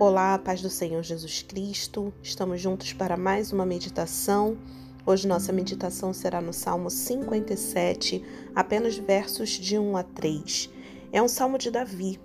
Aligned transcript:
Olá, 0.00 0.38
paz 0.38 0.62
do 0.62 0.70
Senhor 0.70 1.02
Jesus 1.02 1.42
Cristo. 1.42 2.14
Estamos 2.22 2.60
juntos 2.60 2.92
para 2.92 3.16
mais 3.16 3.52
uma 3.52 3.66
meditação. 3.66 4.56
Hoje 5.04 5.26
nossa 5.26 5.52
meditação 5.52 6.12
será 6.12 6.40
no 6.40 6.52
Salmo 6.52 6.88
57, 6.88 8.24
apenas 8.54 8.96
versos 8.96 9.48
de 9.48 9.76
1 9.76 9.96
a 9.96 10.04
3. 10.04 10.70
É 11.12 11.20
um 11.20 11.26
salmo 11.26 11.58
de 11.58 11.68
Davi, 11.68 12.20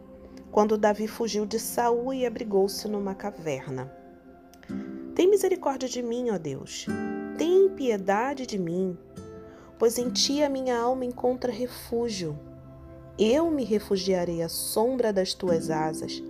quando 0.52 0.78
Davi 0.78 1.08
fugiu 1.08 1.48
de 1.48 1.58
Saul 1.58 2.14
e 2.14 2.28
abrigou-se 2.28 2.88
numa 2.88 3.16
caverna. 3.16 3.92
Tem 5.16 5.28
misericórdia 5.28 5.90
de 5.90 6.04
mim, 6.04 6.30
ó 6.30 6.38
Deus. 6.38 6.86
Tem 7.40 7.70
piedade 7.70 8.46
de 8.46 8.60
mim, 8.60 8.96
pois 9.80 9.98
em 9.98 10.12
ti 10.12 10.44
a 10.44 10.50
minha 10.50 10.78
alma 10.78 11.06
encontra 11.06 11.52
refúgio. 11.52 12.38
Eu 13.18 13.50
me 13.50 13.64
refugiarei 13.64 14.44
à 14.44 14.48
sombra 14.48 15.12
das 15.12 15.34
tuas 15.34 15.72
asas 15.72 16.22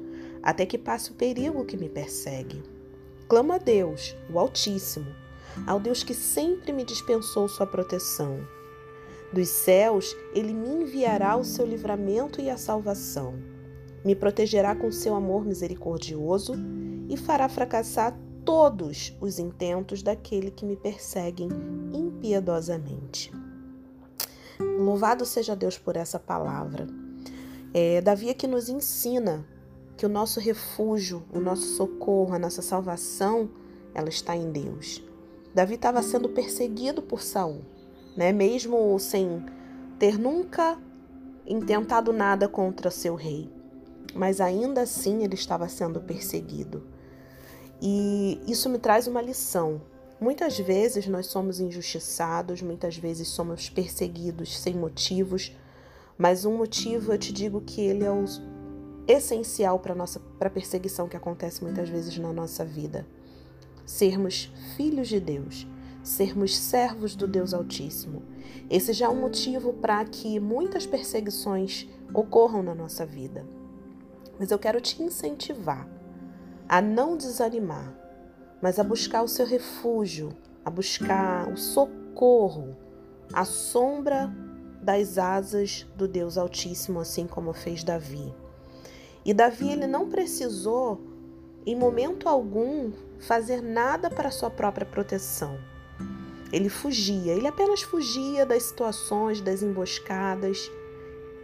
até 0.43 0.65
que 0.65 0.77
passe 0.77 1.11
o 1.11 1.15
perigo 1.15 1.65
que 1.65 1.77
me 1.77 1.87
persegue. 1.87 2.61
Clamo 3.29 3.53
a 3.53 3.57
Deus, 3.57 4.15
o 4.29 4.37
Altíssimo, 4.37 5.07
ao 5.65 5.79
Deus 5.79 6.03
que 6.03 6.13
sempre 6.13 6.73
me 6.73 6.83
dispensou 6.83 7.47
sua 7.47 7.65
proteção. 7.65 8.45
Dos 9.31 9.47
céus, 9.49 10.15
ele 10.35 10.53
me 10.53 10.69
enviará 10.69 11.35
o 11.37 11.43
seu 11.43 11.65
livramento 11.65 12.41
e 12.41 12.49
a 12.49 12.57
salvação. 12.57 13.33
Me 14.03 14.15
protegerá 14.15 14.75
com 14.75 14.91
seu 14.91 15.15
amor 15.15 15.45
misericordioso 15.45 16.53
e 17.09 17.15
fará 17.15 17.47
fracassar 17.47 18.15
todos 18.43 19.15
os 19.21 19.39
intentos 19.39 20.03
daquele 20.03 20.51
que 20.51 20.65
me 20.65 20.75
perseguem 20.75 21.49
impiedosamente. 21.93 23.31
Louvado 24.59 25.25
seja 25.25 25.55
Deus 25.55 25.77
por 25.77 25.95
essa 25.95 26.19
palavra. 26.19 26.85
É, 27.73 28.01
Davi 28.01 28.29
aqui 28.29 28.45
nos 28.45 28.69
ensina 28.69 29.47
que 29.97 30.05
o 30.05 30.09
nosso 30.09 30.39
refúgio, 30.39 31.23
o 31.31 31.39
nosso 31.39 31.75
socorro, 31.75 32.33
a 32.33 32.39
nossa 32.39 32.61
salvação, 32.61 33.49
ela 33.93 34.09
está 34.09 34.35
em 34.35 34.51
Deus. 34.51 35.03
Davi 35.53 35.75
estava 35.75 36.01
sendo 36.01 36.29
perseguido 36.29 37.01
por 37.01 37.21
Saul, 37.21 37.61
né? 38.17 38.31
Mesmo 38.31 38.97
sem 38.99 39.45
ter 39.99 40.17
nunca 40.17 40.77
intentado 41.45 42.11
nada 42.11 42.47
contra 42.47 42.89
seu 42.89 43.15
rei, 43.15 43.49
mas 44.15 44.41
ainda 44.41 44.81
assim 44.81 45.23
ele 45.23 45.35
estava 45.35 45.67
sendo 45.67 46.01
perseguido. 46.01 46.83
E 47.81 48.39
isso 48.47 48.69
me 48.69 48.79
traz 48.79 49.07
uma 49.07 49.21
lição. 49.21 49.81
Muitas 50.19 50.57
vezes 50.57 51.05
nós 51.07 51.27
somos 51.27 51.59
injustiçados, 51.59 52.61
muitas 52.61 52.97
vezes 52.97 53.27
somos 53.27 53.69
perseguidos 53.69 54.57
sem 54.57 54.73
motivos, 54.73 55.55
mas 56.17 56.45
um 56.45 56.57
motivo 56.57 57.11
eu 57.11 57.17
te 57.17 57.33
digo 57.33 57.59
que 57.61 57.81
ele 57.81 58.05
é 58.05 58.11
o 58.11 58.23
essencial 59.07 59.79
para 59.79 59.95
nossa 59.95 60.19
para 60.39 60.47
a 60.47 60.51
perseguição 60.51 61.07
que 61.07 61.17
acontece 61.17 61.63
muitas 61.63 61.89
vezes 61.89 62.17
na 62.17 62.31
nossa 62.31 62.63
vida. 62.63 63.05
Sermos 63.85 64.51
filhos 64.75 65.07
de 65.07 65.19
Deus, 65.19 65.67
sermos 66.01 66.57
servos 66.57 67.15
do 67.15 67.27
Deus 67.27 67.53
Altíssimo. 67.53 68.23
Esse 68.69 68.93
já 68.93 69.07
é 69.07 69.09
um 69.09 69.19
motivo 69.19 69.73
para 69.73 70.03
que 70.05 70.39
muitas 70.39 70.85
perseguições 70.85 71.87
ocorram 72.13 72.63
na 72.63 72.73
nossa 72.73 73.05
vida. 73.05 73.45
Mas 74.39 74.51
eu 74.51 74.59
quero 74.59 74.79
te 74.79 75.01
incentivar 75.01 75.87
a 76.67 76.81
não 76.81 77.17
desanimar, 77.17 77.93
mas 78.61 78.79
a 78.79 78.83
buscar 78.83 79.21
o 79.21 79.27
seu 79.27 79.45
refúgio, 79.45 80.29
a 80.63 80.69
buscar 80.69 81.51
o 81.51 81.57
socorro, 81.57 82.75
a 83.31 83.45
sombra 83.45 84.33
das 84.81 85.17
asas 85.17 85.85
do 85.95 86.07
Deus 86.07 86.37
Altíssimo, 86.37 86.99
assim 86.99 87.27
como 87.27 87.53
fez 87.53 87.83
Davi. 87.83 88.33
E 89.25 89.33
Davi 89.33 89.69
ele 89.71 89.87
não 89.87 90.09
precisou, 90.09 91.01
em 91.65 91.75
momento 91.75 92.27
algum, 92.27 92.91
fazer 93.19 93.61
nada 93.61 94.09
para 94.09 94.31
sua 94.31 94.49
própria 94.49 94.85
proteção. 94.85 95.57
Ele 96.51 96.69
fugia, 96.69 97.33
ele 97.33 97.47
apenas 97.47 97.81
fugia 97.81 98.45
das 98.45 98.63
situações, 98.63 99.41
das 99.41 99.63
emboscadas, 99.63 100.69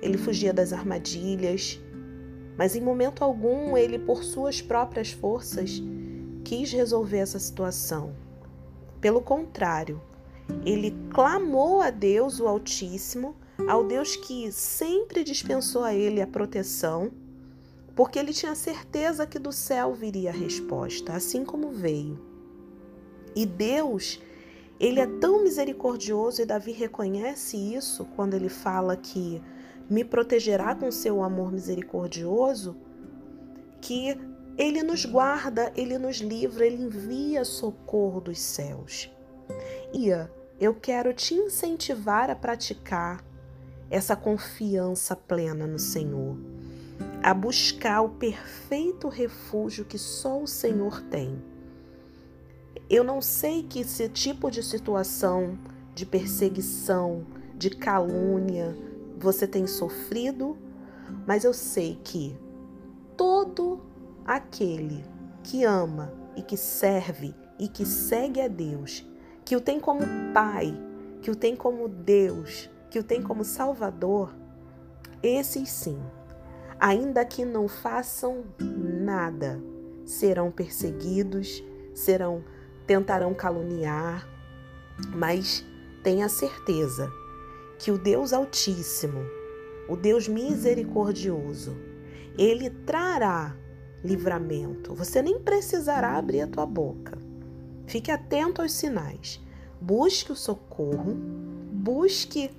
ele 0.01 0.17
fugia 0.17 0.53
das 0.53 0.73
armadilhas, 0.73 1.79
mas 2.57 2.75
em 2.75 2.81
momento 2.81 3.23
algum 3.23 3.77
ele, 3.77 3.97
por 3.97 4.23
suas 4.23 4.61
próprias 4.61 5.11
forças, 5.11 5.81
quis 6.43 6.71
resolver 6.71 7.19
essa 7.19 7.39
situação. 7.39 8.13
Pelo 8.99 9.21
contrário, 9.21 10.01
ele 10.65 10.95
clamou 11.11 11.81
a 11.81 11.89
Deus, 11.89 12.39
o 12.39 12.47
Altíssimo, 12.47 13.35
ao 13.67 13.83
Deus 13.83 14.15
que 14.15 14.51
sempre 14.51 15.23
dispensou 15.23 15.83
a 15.83 15.93
ele 15.93 16.21
a 16.21 16.27
proteção 16.27 17.11
porque 17.99 18.17
ele 18.17 18.31
tinha 18.31 18.55
certeza 18.55 19.27
que 19.27 19.37
do 19.37 19.51
céu 19.51 19.93
viria 19.93 20.29
a 20.29 20.33
resposta, 20.33 21.11
assim 21.11 21.43
como 21.43 21.69
veio. 21.69 22.17
E 23.35 23.45
Deus, 23.45 24.21
ele 24.79 25.01
é 25.01 25.05
tão 25.05 25.43
misericordioso 25.43 26.41
e 26.41 26.45
Davi 26.45 26.71
reconhece 26.71 27.57
isso 27.57 28.05
quando 28.15 28.35
ele 28.35 28.47
fala 28.47 28.95
que 28.95 29.43
me 29.89 30.05
protegerá 30.05 30.73
com 30.75 30.89
seu 30.89 31.21
amor 31.21 31.51
misericordioso, 31.51 32.77
que 33.81 34.17
ele 34.57 34.81
nos 34.81 35.03
guarda, 35.03 35.69
ele 35.75 35.97
nos 35.97 36.19
livra, 36.19 36.65
ele 36.65 36.81
envia 36.81 37.43
socorro 37.43 38.21
dos 38.21 38.39
céus. 38.39 39.11
E 39.93 40.07
eu 40.57 40.73
quero 40.73 41.13
te 41.13 41.33
incentivar 41.33 42.29
a 42.29 42.35
praticar 42.35 43.21
essa 43.91 44.15
confiança 44.15 45.17
plena 45.17 45.67
no 45.67 45.77
Senhor 45.77 46.37
a 47.21 47.33
buscar 47.33 48.01
o 48.01 48.09
perfeito 48.09 49.09
refúgio 49.09 49.85
que 49.85 49.97
só 49.97 50.41
o 50.41 50.47
Senhor 50.47 51.01
tem. 51.03 51.41
Eu 52.89 53.03
não 53.03 53.21
sei 53.21 53.63
que 53.63 53.81
esse 53.81 54.07
tipo 54.09 54.49
de 54.49 54.63
situação 54.63 55.57
de 55.93 56.05
perseguição, 56.05 57.25
de 57.55 57.69
calúnia 57.69 58.75
você 59.17 59.45
tem 59.45 59.67
sofrido, 59.67 60.57
mas 61.27 61.43
eu 61.43 61.53
sei 61.53 61.99
que 62.03 62.37
todo 63.17 63.81
aquele 64.25 65.03
que 65.43 65.65
ama 65.65 66.13
e 66.37 66.41
que 66.41 66.55
serve 66.55 67.35
e 67.59 67.67
que 67.67 67.85
segue 67.85 68.39
a 68.39 68.47
Deus, 68.47 69.05
que 69.43 69.57
o 69.57 69.61
tem 69.61 69.77
como 69.77 70.01
Pai, 70.33 70.73
que 71.21 71.29
o 71.29 71.35
tem 71.35 71.53
como 71.53 71.89
Deus, 71.89 72.69
que 72.89 72.97
o 72.97 73.03
tem 73.03 73.21
como 73.21 73.43
Salvador, 73.43 74.33
esses 75.21 75.69
sim 75.69 75.99
ainda 76.79 77.25
que 77.25 77.43
não 77.43 77.67
façam 77.67 78.45
nada, 78.59 79.61
serão 80.05 80.49
perseguidos, 80.49 81.63
serão 81.93 82.43
tentarão 82.87 83.33
caluniar, 83.33 84.27
mas 85.13 85.65
tenha 86.01 86.29
certeza 86.29 87.11
que 87.77 87.91
o 87.91 87.97
Deus 87.97 88.31
Altíssimo, 88.33 89.19
o 89.87 89.95
Deus 89.95 90.27
misericordioso, 90.27 91.75
ele 92.37 92.69
trará 92.69 93.55
livramento. 94.03 94.93
Você 94.95 95.21
nem 95.21 95.39
precisará 95.39 96.17
abrir 96.17 96.41
a 96.41 96.47
tua 96.47 96.65
boca. 96.65 97.17
Fique 97.85 98.11
atento 98.11 98.61
aos 98.61 98.71
sinais. 98.71 99.41
Busque 99.81 100.31
o 100.31 100.35
socorro, 100.35 101.15
busque 101.71 102.51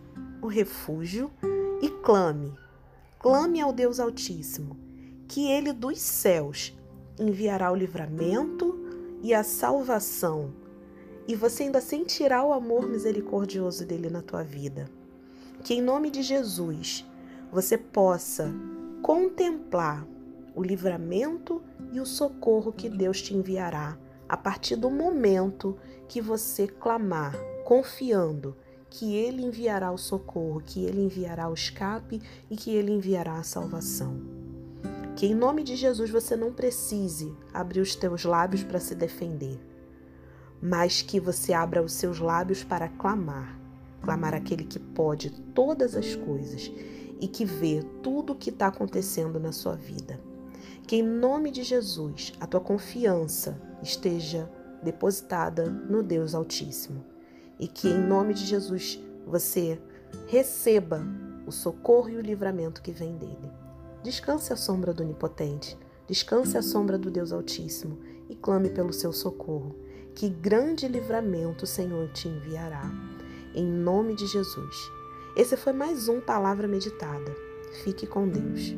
o 0.43 0.47
refúgio 0.47 1.31
e 1.83 1.89
clame 1.89 2.53
Clame 3.21 3.61
ao 3.61 3.71
Deus 3.71 4.01
Altíssimo, 4.01 4.79
que 5.29 5.47
ele 5.47 5.75
dos 5.75 6.01
céus 6.01 6.75
enviará 7.19 7.71
o 7.71 7.77
livramento 7.77 8.75
e 9.23 9.35
a 9.35 9.45
salvação, 9.45 10.55
e 11.29 11.35
você 11.35 11.65
ainda 11.65 11.83
sentirá 11.83 12.43
o 12.43 12.51
amor 12.51 12.89
misericordioso 12.89 13.85
dele 13.85 14.09
na 14.09 14.23
tua 14.23 14.43
vida. 14.43 14.91
Que 15.63 15.75
em 15.75 15.83
nome 15.83 16.11
de 16.11 16.23
Jesus 16.23 17.07
você 17.53 17.77
possa 17.77 18.51
contemplar 19.03 20.09
o 20.55 20.63
livramento 20.63 21.63
e 21.93 22.01
o 22.01 22.07
socorro 22.07 22.73
que 22.73 22.89
Deus 22.89 23.21
te 23.21 23.37
enviará 23.37 23.99
a 24.27 24.37
partir 24.37 24.77
do 24.77 24.91
momento 24.91 25.77
que 26.09 26.23
você 26.23 26.67
clamar, 26.67 27.37
confiando 27.67 28.57
que 28.91 29.15
ele 29.15 29.43
enviará 29.43 29.93
o 29.93 29.97
socorro, 29.97 30.61
que 30.61 30.85
ele 30.85 31.01
enviará 31.01 31.49
o 31.49 31.55
escape 31.55 32.21
e 32.51 32.57
que 32.57 32.75
ele 32.75 32.91
enviará 32.91 33.39
a 33.39 33.45
salvação. 33.45 34.21
Que 35.15 35.27
em 35.27 35.35
nome 35.35 35.63
de 35.63 35.77
Jesus 35.77 36.11
você 36.11 36.35
não 36.35 36.53
precise 36.53 37.33
abrir 37.55 37.81
os 37.81 37.95
teus 37.95 38.25
lábios 38.25 38.65
para 38.65 38.81
se 38.81 38.95
defender, 38.95 39.59
mas 40.61 41.03
que 41.03 41.21
você 41.21 41.53
abra 41.53 41.83
os 41.83 41.93
seus 41.93 42.19
lábios 42.19 42.65
para 42.65 42.89
clamar, 42.89 43.59
clamar 44.03 44.35
aquele 44.35 44.65
que 44.65 44.79
pode 44.79 45.31
todas 45.55 45.95
as 45.95 46.17
coisas 46.17 46.73
e 47.21 47.29
que 47.29 47.45
vê 47.45 47.83
tudo 48.03 48.33
o 48.33 48.37
que 48.37 48.51
está 48.51 48.67
acontecendo 48.67 49.39
na 49.39 49.53
sua 49.53 49.77
vida. 49.77 50.21
Que 50.87 50.97
em 50.97 51.03
nome 51.03 51.51
de 51.53 51.63
Jesus 51.63 52.33
a 52.41 52.47
tua 52.47 52.61
confiança 52.61 53.61
esteja 53.83 54.51
depositada 54.83 55.67
no 55.67 56.03
Deus 56.03 56.35
Altíssimo 56.35 57.05
e 57.61 57.69
que 57.69 57.89
em 57.89 58.01
nome 58.01 58.35
de 58.35 58.45
Jesus 58.45 58.99
você 59.25 59.81
receba 60.27 61.01
o 61.47 61.53
socorro 61.53 62.09
e 62.09 62.17
o 62.17 62.21
livramento 62.21 62.83
que 62.83 62.91
vem 62.91 63.17
dele. 63.17 63.53
Descanse 64.03 64.53
à 64.53 64.57
sombra 64.57 64.93
do 64.93 65.05
Onipotente, 65.05 65.79
Descanse 66.11 66.59
à 66.59 66.63
sombra 66.63 66.99
do 66.99 67.09
Deus 67.09 67.31
Altíssimo 67.31 68.01
e 68.29 68.35
clame 68.35 68.69
pelo 68.69 68.93
seu 68.93 69.13
socorro. 69.13 69.77
Que 70.13 70.29
grande 70.29 70.89
livramento 70.89 71.63
o 71.63 71.69
Senhor 71.69 72.09
te 72.09 72.27
enviará. 72.27 72.83
Em 73.55 73.65
nome 73.65 74.17
de 74.17 74.27
Jesus. 74.27 74.91
Esse 75.37 75.57
foi 75.57 75.73
mais 75.73 76.09
um 76.09 76.21
Palavra 76.21 76.67
Meditada. 76.67 77.33
Fique 77.85 78.09
com 78.09 78.29
Deus. 78.29 78.75